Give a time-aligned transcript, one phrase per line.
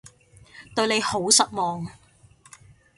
[0.75, 1.85] 對你好失望